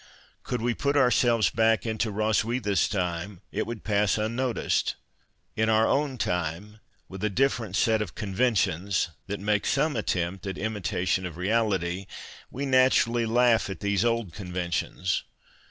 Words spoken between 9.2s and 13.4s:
that make some attempt at imitation of reality, we 240 HROSWITHA naturally